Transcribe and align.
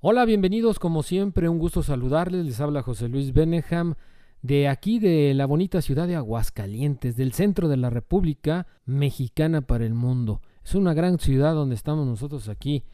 Hola, 0.00 0.24
bienvenidos 0.26 0.78
como 0.78 1.02
siempre, 1.02 1.48
un 1.48 1.58
gusto 1.58 1.82
saludarles, 1.82 2.46
les 2.46 2.60
habla 2.60 2.82
José 2.82 3.08
Luis 3.08 3.32
Beneham 3.32 3.96
de 4.42 4.68
aquí 4.68 5.00
de 5.00 5.34
la 5.34 5.44
bonita 5.44 5.82
ciudad 5.82 6.06
de 6.06 6.14
Aguascalientes, 6.14 7.16
del 7.16 7.32
centro 7.32 7.66
de 7.66 7.78
la 7.78 7.90
República 7.90 8.68
Mexicana 8.84 9.60
para 9.60 9.84
el 9.84 9.94
mundo. 9.94 10.40
Es 10.64 10.76
una 10.76 10.94
gran 10.94 11.18
ciudad 11.18 11.52
donde 11.52 11.74
estamos 11.74 12.06
nosotros 12.06 12.48
aquí 12.48 12.84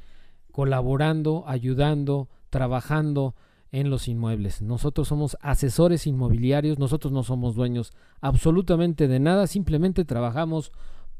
colaborando, 0.51 1.45
ayudando, 1.47 2.31
trabajando 2.49 3.35
en 3.71 3.91
los 3.91 4.09
inmuebles. 4.09 4.63
Nosotros 4.63 5.07
somos 5.07 5.37
asesores 5.43 6.07
inmobiliarios, 6.07 6.79
nosotros 6.79 7.13
no 7.13 7.23
somos 7.23 7.55
dueños 7.55 7.93
absolutamente 8.23 9.09
de 9.09 9.21
nada, 9.21 9.47
simplemente 9.47 10.07
trabajamos 10.07 10.73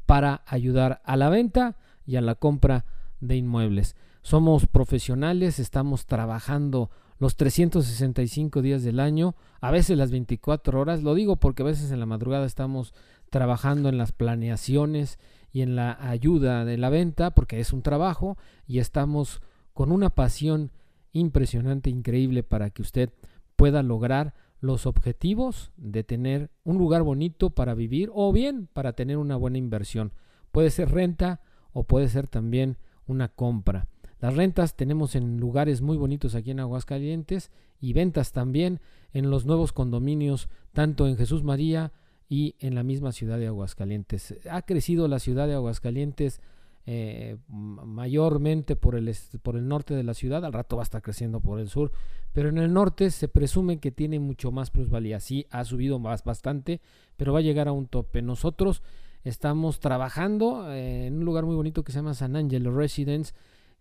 para 0.07 0.41
ayudar 0.47 1.03
a 1.05 1.15
la 1.15 1.29
venta 1.29 1.77
y 2.07 2.15
a 2.15 2.21
la 2.21 2.33
compra 2.33 2.85
de 3.19 3.35
inmuebles. 3.35 3.95
Somos 4.25 4.65
profesionales, 4.65 5.59
estamos 5.59 6.07
trabajando 6.07 6.89
los 7.19 7.35
365 7.35 8.63
días 8.63 8.81
del 8.81 8.99
año, 8.99 9.35
a 9.61 9.69
veces 9.69 9.99
las 9.99 10.09
24 10.09 10.81
horas, 10.81 11.03
lo 11.03 11.13
digo 11.13 11.35
porque 11.35 11.61
a 11.61 11.67
veces 11.67 11.91
en 11.91 11.99
la 11.99 12.07
madrugada 12.07 12.47
estamos 12.47 12.95
trabajando 13.29 13.87
en 13.87 13.99
las 13.99 14.13
planeaciones 14.13 15.19
y 15.51 15.61
en 15.61 15.75
la 15.75 15.95
ayuda 16.09 16.65
de 16.65 16.75
la 16.79 16.89
venta, 16.89 17.35
porque 17.35 17.59
es 17.59 17.71
un 17.71 17.83
trabajo 17.83 18.35
y 18.65 18.79
estamos 18.79 19.43
con 19.73 19.91
una 19.91 20.09
pasión 20.09 20.71
impresionante, 21.11 21.91
increíble 21.91 22.41
para 22.41 22.71
que 22.71 22.81
usted 22.81 23.13
pueda 23.55 23.83
lograr 23.83 24.33
los 24.59 24.87
objetivos 24.87 25.71
de 25.77 26.03
tener 26.03 26.49
un 26.63 26.79
lugar 26.79 27.03
bonito 27.03 27.51
para 27.51 27.75
vivir 27.75 28.09
o 28.11 28.33
bien 28.33 28.69
para 28.73 28.93
tener 28.93 29.17
una 29.17 29.35
buena 29.35 29.59
inversión. 29.59 30.13
Puede 30.51 30.71
ser 30.71 30.89
renta 30.89 31.41
o 31.73 31.83
puede 31.83 32.09
ser 32.09 32.25
también 32.25 32.79
una 33.05 33.27
compra. 33.27 33.87
Las 34.19 34.35
rentas 34.35 34.75
tenemos 34.75 35.15
en 35.15 35.37
lugares 35.37 35.81
muy 35.81 35.97
bonitos 35.97 36.35
aquí 36.35 36.51
en 36.51 36.59
Aguascalientes 36.59 37.51
y 37.81 37.93
ventas 37.93 38.31
también 38.31 38.79
en 39.13 39.29
los 39.29 39.45
nuevos 39.45 39.73
condominios, 39.73 40.49
tanto 40.73 41.07
en 41.07 41.17
Jesús 41.17 41.43
María 41.43 41.91
y 42.29 42.55
en 42.59 42.75
la 42.75 42.83
misma 42.83 43.11
ciudad 43.11 43.37
de 43.37 43.47
Aguascalientes. 43.47 44.35
Ha 44.49 44.61
crecido 44.63 45.07
la 45.07 45.19
ciudad 45.19 45.47
de 45.47 45.53
Aguascalientes 45.53 46.41
eh, 46.87 47.37
mayormente 47.47 48.75
por 48.75 48.95
el, 48.95 49.11
por 49.41 49.55
el 49.55 49.67
norte 49.67 49.95
de 49.95 50.03
la 50.03 50.13
ciudad, 50.13 50.45
al 50.45 50.53
rato 50.53 50.75
va 50.75 50.83
a 50.83 50.85
estar 50.85 51.01
creciendo 51.01 51.39
por 51.39 51.59
el 51.59 51.67
sur, 51.67 51.91
pero 52.31 52.49
en 52.49 52.59
el 52.59 52.71
norte 52.71 53.09
se 53.09 53.27
presume 53.27 53.79
que 53.79 53.91
tiene 53.91 54.19
mucho 54.19 54.51
más 54.51 54.69
plusvalía. 54.69 55.19
Sí, 55.19 55.47
ha 55.49 55.65
subido 55.65 55.97
más 55.97 56.23
bastante, 56.23 56.81
pero 57.17 57.33
va 57.33 57.39
a 57.39 57.41
llegar 57.41 57.67
a 57.67 57.71
un 57.71 57.87
tope. 57.87 58.21
Nosotros 58.21 58.83
estamos 59.23 59.79
trabajando 59.79 60.71
eh, 60.71 61.07
en 61.07 61.15
un 61.17 61.25
lugar 61.25 61.45
muy 61.45 61.55
bonito 61.55 61.83
que 61.83 61.91
se 61.91 61.97
llama 61.97 62.13
San 62.13 62.35
Angelo 62.35 62.75
Residence, 62.75 63.33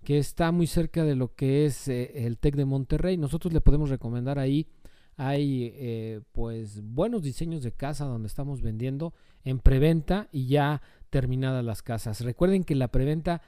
que 0.05 0.19
está 0.19 0.53
muy 0.53 0.67
cerca 0.67 1.05
de 1.05 1.17
lo 1.17 1.35
que 1.35 1.65
es 1.65 1.89
eh, 1.89 2.27
el 2.27 2.39
TEC 2.39 2.57
de 2.57 2.65
Monterrey. 2.65 3.17
Nosotros 3.17 3.53
le 3.53 3.61
podemos 3.61 3.91
recomendar 3.91 4.39
ahí. 4.39 4.69
Hay 5.17 5.73
eh, 5.75 6.21
pues 6.33 6.83
buenos 6.83 7.23
diseños 7.23 7.63
de 7.63 7.73
casa 7.73 8.05
donde 8.05 8.29
estamos 8.29 8.63
vendiendo 8.63 9.15
en 9.45 9.59
preventa 9.61 10.29
y 10.31 10.47
ya 10.47 10.83
terminadas 11.11 11.65
las 11.65 11.83
casas. 11.83 12.21
Recuerden 12.21 12.65
que 12.65 12.75
la 12.75 12.89
preventa 12.89 13.43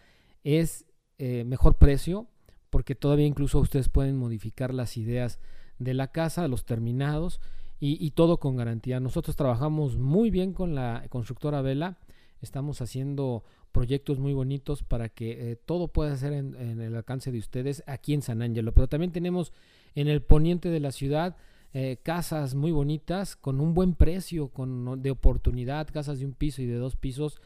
es 0.44 0.86
eh, 1.18 1.44
mejor 1.44 1.76
precio 1.76 2.28
porque 2.70 2.94
todavía 2.94 3.26
incluso 3.26 3.58
ustedes 3.58 3.88
pueden 3.88 4.16
modificar 4.16 4.72
las 4.72 4.96
ideas 4.96 5.38
de 5.78 5.94
la 5.94 6.12
casa, 6.12 6.48
los 6.48 6.64
terminados 6.64 7.40
y, 7.80 8.04
y 8.04 8.12
todo 8.12 8.38
con 8.38 8.56
garantía. 8.56 9.00
Nosotros 9.00 9.36
trabajamos 9.36 9.98
muy 9.98 10.30
bien 10.30 10.52
con 10.52 10.74
la 10.74 11.04
constructora 11.10 11.62
Vela. 11.62 11.98
Estamos 12.40 12.80
haciendo 12.80 13.44
proyectos 13.72 14.18
muy 14.18 14.32
bonitos 14.32 14.82
para 14.82 15.08
que 15.08 15.52
eh, 15.52 15.56
todo 15.56 15.88
pueda 15.88 16.16
ser 16.16 16.32
en, 16.32 16.54
el 16.80 16.94
alcance 16.94 17.32
de 17.32 17.38
ustedes 17.38 17.82
aquí 17.86 18.14
en 18.14 18.22
San 18.22 18.42
Ángelo. 18.42 18.72
Pero 18.72 18.88
también 18.88 19.12
tenemos 19.12 19.52
en 19.94 20.08
el 20.08 20.22
poniente 20.22 20.68
de 20.70 20.80
la 20.80 20.92
ciudad 20.92 21.36
eh, 21.74 21.98
casas 22.02 22.54
muy 22.54 22.72
bonitas 22.72 23.36
con 23.36 23.60
un 23.60 23.74
buen 23.74 23.94
precio, 23.94 24.48
con 24.48 25.02
de 25.02 25.10
oportunidad, 25.10 25.88
casas 25.88 26.20
de 26.20 26.26
un 26.26 26.32
piso 26.32 26.62
y 26.62 26.66
de 26.66 26.76
dos 26.76 26.96
pisos 26.96 27.40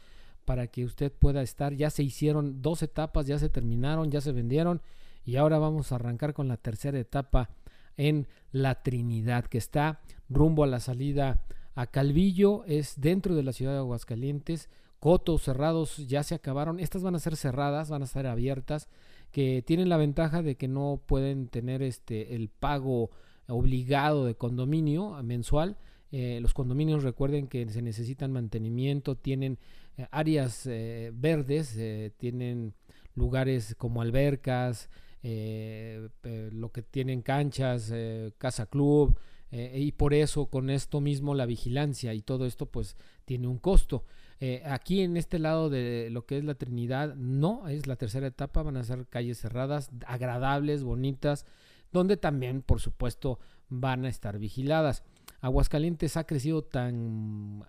para 0.45 0.67
que 0.69 0.85
usted 0.85 1.13
pueda 1.13 1.43
estar. 1.43 1.75
Ya 1.75 1.91
se 1.91 2.03
hicieron 2.03 2.63
dos 2.63 2.83
etapas, 2.83 3.27
ya 3.27 3.39
se 3.39 3.49
terminaron, 3.49 4.11
ya 4.11 4.21
se 4.21 4.33
vendieron 4.33 4.83
y 5.25 5.37
ahora 5.37 5.59
vamos 5.59 5.91
a 5.91 5.97
arrancar 5.97 6.33
con 6.33 6.49
la 6.49 6.57
tercera 6.57 6.99
etapa 6.99 7.51
en 7.97 8.29
la 8.53 8.83
Trinidad 8.83 9.47
que 9.47 9.59
está 9.59 10.01
rumbo 10.29 10.65
a 10.65 10.67
la 10.67 10.81
salida 10.81 11.43
a 11.75 11.87
Calvillo, 11.87 12.65
es 12.67 13.01
dentro 13.01 13.35
de 13.35 13.43
la 13.43 13.53
ciudad 13.53 13.73
de 13.73 13.79
Aguascalientes 13.79 14.69
cotos 15.01 15.43
cerrados 15.43 16.07
ya 16.07 16.23
se 16.23 16.35
acabaron. 16.35 16.79
Estas 16.79 17.03
van 17.03 17.17
a 17.17 17.19
ser 17.19 17.35
cerradas, 17.37 17.91
van 17.91 18.03
a 18.03 18.05
estar 18.05 18.27
abiertas, 18.27 18.89
que 19.33 19.63
tienen 19.63 19.89
la 19.89 19.97
ventaja 19.97 20.43
de 20.43 20.57
que 20.57 20.69
no 20.69 21.01
pueden 21.07 21.49
tener 21.49 21.83
este 21.83 22.37
el 22.37 22.49
pago 22.49 23.11
obligado 23.49 24.27
de 24.27 24.37
condominio 24.37 25.21
mensual. 25.23 25.77
Eh, 26.13 26.39
los 26.41 26.55
condominios 26.55 27.03
recuerden 27.03 27.47
que 27.47 27.69
se 27.69 27.83
necesitan 27.83 28.33
mantenimiento, 28.33 29.17
tienen 29.17 29.59
eh, 29.97 30.07
áreas 30.11 30.67
eh, 30.67 31.13
verdes, 31.15 31.79
tienen 32.19 32.75
lugares 33.15 33.75
como 33.77 34.03
albercas, 34.03 34.91
lo 35.23 36.73
que 36.73 36.83
tienen 36.83 37.23
canchas, 37.23 37.93
casa 38.39 38.67
club, 38.67 39.19
y 39.53 39.93
por 39.93 40.15
eso 40.15 40.47
con 40.47 40.71
esto 40.71 41.01
mismo 41.01 41.35
la 41.35 41.45
vigilancia 41.45 42.15
y 42.15 42.23
todo 42.23 42.47
esto 42.47 42.67
pues 42.67 42.97
tiene 43.25 43.49
un 43.49 43.59
costo. 43.59 44.05
Eh, 44.43 44.63
aquí 44.65 45.03
en 45.03 45.19
este 45.19 45.39
lado 45.39 45.69
de 45.69 46.09
lo 46.11 46.25
que 46.25 46.39
es 46.39 46.45
la 46.45 46.55
Trinidad, 46.55 47.15
no, 47.15 47.69
es 47.69 47.87
la 47.87 47.97
tercera 47.97 48.27
etapa, 48.27 48.63
van 48.63 48.79
a 48.79 48.85
ser 48.85 49.07
calles 49.07 49.39
cerradas, 49.39 49.91
agradables, 50.07 50.83
bonitas, 50.83 51.45
donde 51.93 52.17
también, 52.17 52.63
por 52.63 52.81
supuesto, 52.81 53.39
van 53.69 54.07
a 54.07 54.09
estar 54.09 54.39
vigiladas. 54.39 55.05
Aguascalientes 55.43 56.17
ha 56.17 56.25
crecido 56.25 56.63
tan 56.63 57.67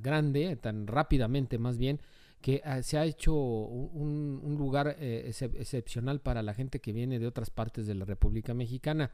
grande, 0.00 0.54
tan 0.56 0.86
rápidamente 0.86 1.58
más 1.58 1.78
bien, 1.78 2.00
que 2.40 2.60
ah, 2.64 2.82
se 2.82 2.96
ha 2.96 3.04
hecho 3.06 3.34
un, 3.34 4.54
lugar 4.56 4.96
eh, 5.00 5.32
excepcional 5.54 6.20
para 6.20 6.42
la 6.42 6.54
gente 6.54 6.78
que 6.78 6.92
viene 6.92 7.18
de 7.18 7.26
otras 7.26 7.50
partes 7.50 7.86
de 7.86 7.94
la 7.94 8.04
República 8.04 8.54
Mexicana. 8.54 9.10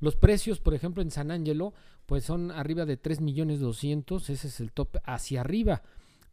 Los 0.00 0.16
precios, 0.16 0.60
por 0.60 0.74
ejemplo, 0.74 1.02
en 1.02 1.10
San 1.10 1.30
Angelo, 1.30 1.74
pues 2.06 2.24
son 2.24 2.50
arriba 2.50 2.84
de 2.84 2.96
3 2.96 3.20
millones 3.20 3.60
200, 3.60 4.30
ese 4.30 4.48
es 4.48 4.60
el 4.60 4.72
top 4.72 4.98
hacia 5.04 5.40
arriba. 5.40 5.82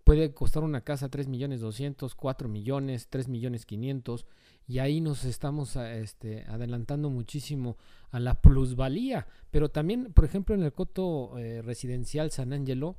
Puede 0.03 0.33
costar 0.33 0.63
una 0.63 0.81
casa 0.81 1.09
3 1.09 1.27
millones 1.27 1.61
200, 1.61 2.15
4 2.15 2.49
millones, 2.49 3.07
3 3.09 3.27
millones 3.27 3.65
500 3.65 4.25
y 4.67 4.79
ahí 4.79 5.01
nos 5.01 5.25
estamos 5.25 5.77
ah, 5.77 5.95
este, 5.95 6.43
adelantando 6.45 7.09
muchísimo 7.09 7.77
a 8.09 8.19
la 8.19 8.41
plusvalía. 8.41 9.27
Pero 9.51 9.69
también, 9.69 10.11
por 10.13 10.25
ejemplo, 10.25 10.55
en 10.55 10.63
el 10.63 10.73
coto 10.73 11.37
eh, 11.37 11.61
residencial 11.61 12.31
San 12.31 12.53
Angelo, 12.53 12.95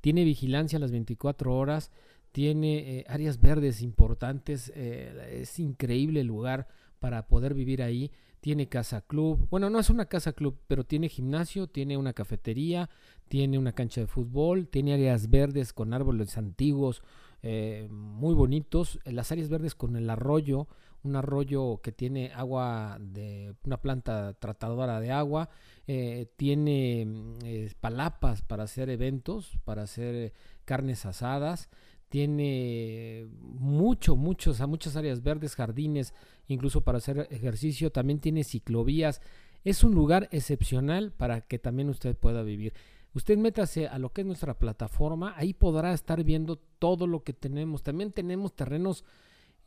tiene 0.00 0.24
vigilancia 0.24 0.78
las 0.78 0.92
24 0.92 1.56
horas, 1.56 1.90
tiene 2.32 2.98
eh, 2.98 3.04
áreas 3.08 3.40
verdes 3.40 3.80
importantes, 3.80 4.70
eh, 4.74 5.40
es 5.40 5.58
increíble 5.58 6.20
el 6.20 6.26
lugar 6.26 6.68
para 6.98 7.26
poder 7.26 7.54
vivir 7.54 7.82
ahí 7.82 8.10
tiene 8.40 8.68
casa 8.68 9.00
club, 9.00 9.48
bueno, 9.50 9.70
no 9.70 9.80
es 9.80 9.90
una 9.90 10.06
casa 10.06 10.32
club, 10.32 10.56
pero 10.68 10.84
tiene 10.84 11.08
gimnasio, 11.08 11.66
tiene 11.66 11.96
una 11.96 12.12
cafetería, 12.12 12.88
tiene 13.28 13.58
una 13.58 13.72
cancha 13.72 14.02
de 14.02 14.06
fútbol, 14.06 14.68
tiene 14.68 14.94
áreas 14.94 15.30
verdes 15.30 15.72
con 15.72 15.92
árboles 15.92 16.38
antiguos 16.38 17.02
eh, 17.42 17.88
muy 17.90 18.34
bonitos, 18.34 18.98
las 19.04 19.32
áreas 19.32 19.48
verdes 19.48 19.74
con 19.74 19.96
el 19.96 20.08
arroyo, 20.10 20.68
un 21.02 21.16
arroyo 21.16 21.80
que 21.82 21.92
tiene 21.92 22.32
agua 22.34 22.98
de 23.00 23.54
una 23.64 23.80
planta 23.80 24.34
tratadora 24.34 25.00
de 25.00 25.12
agua, 25.12 25.48
eh, 25.86 26.26
tiene 26.36 27.06
eh, 27.44 27.72
palapas 27.80 28.42
para 28.42 28.64
hacer 28.64 28.90
eventos, 28.90 29.58
para 29.64 29.82
hacer 29.82 30.32
carnes 30.64 31.06
asadas, 31.06 31.68
tiene 32.08 33.26
mucho, 33.40 34.16
muchos, 34.16 34.60
muchas 34.66 34.96
áreas 34.96 35.22
verdes, 35.22 35.54
jardines, 35.54 36.14
incluso 36.48 36.82
para 36.82 36.98
hacer 36.98 37.26
ejercicio, 37.30 37.90
también 37.90 38.20
tiene 38.20 38.44
ciclovías. 38.44 39.20
Es 39.64 39.82
un 39.82 39.94
lugar 39.94 40.28
excepcional 40.30 41.12
para 41.12 41.40
que 41.40 41.58
también 41.58 41.88
usted 41.88 42.16
pueda 42.16 42.42
vivir. 42.42 42.72
Usted 43.14 43.38
métase 43.38 43.88
a 43.88 43.98
lo 43.98 44.12
que 44.12 44.20
es 44.20 44.26
nuestra 44.26 44.58
plataforma, 44.58 45.32
ahí 45.36 45.54
podrá 45.54 45.92
estar 45.92 46.22
viendo 46.22 46.56
todo 46.78 47.06
lo 47.06 47.24
que 47.24 47.32
tenemos. 47.32 47.82
También 47.82 48.12
tenemos 48.12 48.54
terrenos 48.54 49.04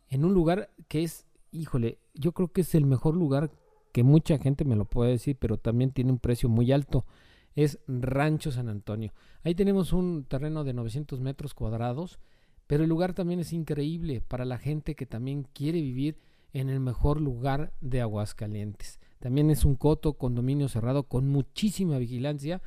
en 0.09 0.23
un 0.23 0.33
lugar 0.33 0.69
que 0.87 1.03
es, 1.03 1.25
híjole, 1.51 1.97
yo 2.13 2.31
creo 2.31 2.51
que 2.51 2.61
es 2.61 2.75
el 2.75 2.85
mejor 2.85 3.15
lugar 3.15 3.51
que 3.91 4.03
mucha 4.03 4.37
gente 4.37 4.65
me 4.65 4.75
lo 4.75 4.85
puede 4.85 5.11
decir, 5.11 5.35
pero 5.39 5.57
también 5.57 5.91
tiene 5.91 6.11
un 6.11 6.19
precio 6.19 6.47
muy 6.47 6.71
alto. 6.71 7.05
Es 7.55 7.79
Rancho 7.87 8.51
San 8.51 8.69
Antonio. 8.69 9.13
Ahí 9.43 9.55
tenemos 9.55 9.93
un 9.93 10.25
terreno 10.25 10.63
de 10.63 10.73
900 10.73 11.19
metros 11.19 11.53
cuadrados, 11.53 12.19
pero 12.67 12.83
el 12.83 12.89
lugar 12.89 13.13
también 13.13 13.39
es 13.39 13.53
increíble 13.53 14.21
para 14.21 14.45
la 14.45 14.57
gente 14.57 14.95
que 14.95 15.05
también 15.05 15.47
quiere 15.53 15.81
vivir 15.81 16.17
en 16.53 16.69
el 16.69 16.79
mejor 16.79 17.21
lugar 17.21 17.73
de 17.81 18.01
Aguascalientes. 18.01 18.99
También 19.19 19.49
es 19.49 19.65
un 19.65 19.75
coto, 19.75 20.13
condominio 20.13 20.69
cerrado 20.69 21.03
con 21.03 21.27
muchísima 21.27 21.97
vigilancia 21.97 22.61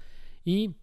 y 0.44 0.74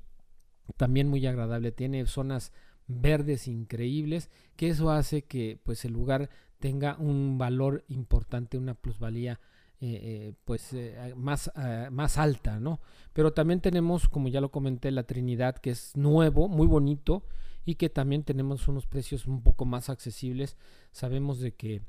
también 0.77 1.07
muy 1.07 1.25
agradable. 1.25 1.71
Tiene 1.71 2.05
zonas 2.05 2.51
verdes 2.87 3.47
increíbles 3.47 4.29
que 4.55 4.69
eso 4.69 4.91
hace 4.91 5.23
que 5.23 5.59
pues 5.63 5.85
el 5.85 5.93
lugar 5.93 6.29
tenga 6.59 6.97
un 6.97 7.37
valor 7.37 7.85
importante, 7.87 8.57
una 8.57 8.73
plusvalía 8.73 9.39
eh, 9.81 9.99
eh, 10.03 10.33
pues 10.43 10.73
eh, 10.73 11.13
más, 11.15 11.49
más 11.89 12.17
alta, 12.17 12.59
¿no? 12.59 12.81
Pero 13.13 13.31
también 13.31 13.61
tenemos, 13.61 14.09
como 14.09 14.27
ya 14.27 14.41
lo 14.41 14.51
comenté, 14.51 14.91
la 14.91 15.03
Trinidad, 15.03 15.55
que 15.55 15.69
es 15.69 15.95
nuevo, 15.95 16.49
muy 16.49 16.67
bonito, 16.67 17.23
y 17.63 17.75
que 17.75 17.89
también 17.89 18.23
tenemos 18.23 18.67
unos 18.67 18.87
precios 18.87 19.25
un 19.25 19.41
poco 19.41 19.63
más 19.63 19.89
accesibles. 19.89 20.57
Sabemos 20.91 21.39
de 21.39 21.53
que 21.53 21.81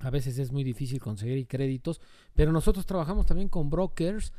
a 0.00 0.10
veces 0.10 0.38
es 0.38 0.52
muy 0.52 0.64
difícil 0.64 1.00
conseguir 1.00 1.46
créditos, 1.46 1.98
pero 2.34 2.52
nosotros 2.52 2.84
trabajamos 2.84 3.24
también 3.24 3.48
con 3.48 3.70
brokers 3.70 4.32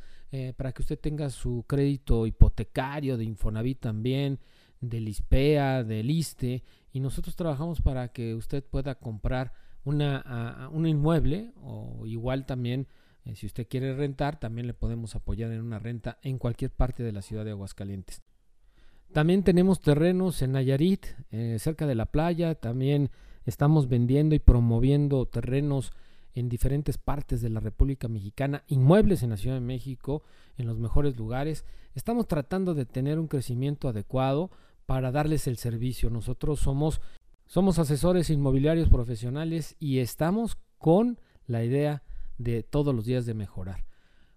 para 0.56 0.72
que 0.72 0.82
usted 0.82 0.98
tenga 0.98 1.30
su 1.30 1.64
crédito 1.66 2.26
hipotecario 2.26 3.16
de 3.16 3.24
Infonavit 3.24 3.80
también, 3.80 4.38
del 4.80 5.08
ISPEA, 5.08 5.82
del 5.82 6.10
ISTE, 6.10 6.62
y 6.92 7.00
nosotros 7.00 7.34
trabajamos 7.34 7.80
para 7.80 8.08
que 8.08 8.34
usted 8.34 8.62
pueda 8.62 8.96
comprar 8.96 9.52
una, 9.86 10.68
un 10.72 10.86
inmueble 10.86 11.52
o 11.62 12.06
igual 12.06 12.44
también 12.44 12.88
eh, 13.24 13.34
si 13.36 13.46
usted 13.46 13.66
quiere 13.68 13.94
rentar 13.94 14.38
también 14.38 14.66
le 14.66 14.74
podemos 14.74 15.14
apoyar 15.14 15.52
en 15.52 15.62
una 15.62 15.78
renta 15.78 16.18
en 16.22 16.38
cualquier 16.38 16.70
parte 16.70 17.02
de 17.02 17.12
la 17.12 17.22
ciudad 17.22 17.44
de 17.44 17.52
Aguascalientes. 17.52 18.22
También 19.12 19.44
tenemos 19.44 19.80
terrenos 19.80 20.42
en 20.42 20.52
Nayarit, 20.52 21.06
eh, 21.30 21.56
cerca 21.60 21.86
de 21.86 21.94
la 21.94 22.06
playa, 22.06 22.56
también 22.56 23.10
estamos 23.44 23.88
vendiendo 23.88 24.34
y 24.34 24.40
promoviendo 24.40 25.24
terrenos 25.26 25.92
en 26.34 26.48
diferentes 26.48 26.98
partes 26.98 27.40
de 27.40 27.48
la 27.48 27.60
República 27.60 28.08
Mexicana, 28.08 28.64
inmuebles 28.66 29.22
en 29.22 29.30
la 29.30 29.36
Ciudad 29.36 29.56
de 29.56 29.60
México, 29.60 30.22
en 30.58 30.66
los 30.66 30.78
mejores 30.78 31.16
lugares. 31.16 31.64
Estamos 31.94 32.26
tratando 32.26 32.74
de 32.74 32.84
tener 32.84 33.18
un 33.18 33.28
crecimiento 33.28 33.88
adecuado 33.88 34.50
para 34.84 35.12
darles 35.12 35.46
el 35.46 35.56
servicio. 35.56 36.10
Nosotros 36.10 36.60
somos 36.60 37.00
somos 37.46 37.78
asesores 37.78 38.28
inmobiliarios 38.30 38.88
profesionales 38.88 39.76
y 39.78 39.98
estamos 39.98 40.58
con 40.78 41.20
la 41.46 41.64
idea 41.64 42.02
de 42.38 42.62
todos 42.62 42.94
los 42.94 43.06
días 43.06 43.24
de 43.24 43.34
mejorar. 43.34 43.86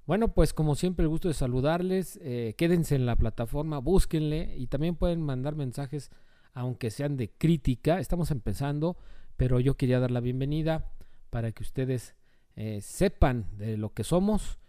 Bueno, 0.05 0.33
pues 0.33 0.53
como 0.53 0.75
siempre 0.75 1.03
el 1.03 1.09
gusto 1.09 1.27
de 1.27 1.33
saludarles, 1.33 2.19
eh, 2.21 2.55
quédense 2.57 2.95
en 2.95 3.05
la 3.05 3.15
plataforma, 3.15 3.79
búsquenle 3.79 4.55
y 4.57 4.67
también 4.67 4.95
pueden 4.95 5.21
mandar 5.21 5.55
mensajes 5.55 6.11
aunque 6.53 6.89
sean 6.89 7.17
de 7.17 7.29
crítica. 7.29 7.99
Estamos 7.99 8.31
empezando, 8.31 8.97
pero 9.37 9.59
yo 9.59 9.75
quería 9.75 9.99
dar 9.99 10.11
la 10.11 10.19
bienvenida 10.19 10.91
para 11.29 11.51
que 11.51 11.63
ustedes 11.63 12.15
eh, 12.55 12.79
sepan 12.81 13.45
de 13.57 13.77
lo 13.77 13.93
que 13.93 14.03
somos 14.03 14.59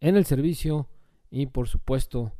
en 0.00 0.16
el 0.16 0.24
servicio 0.24 0.88
y 1.30 1.46
por 1.46 1.68
supuesto 1.68 2.32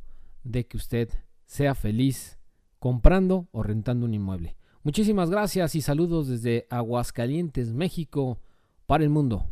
de 0.43 0.65
que 0.67 0.77
usted 0.77 1.09
sea 1.45 1.75
feliz 1.75 2.39
comprando 2.79 3.47
o 3.51 3.63
rentando 3.63 4.05
un 4.05 4.13
inmueble. 4.13 4.57
Muchísimas 4.83 5.29
gracias 5.29 5.75
y 5.75 5.81
saludos 5.81 6.27
desde 6.27 6.67
Aguascalientes, 6.69 7.73
México, 7.73 8.39
para 8.85 9.05
el 9.05 9.09
mundo. 9.09 9.47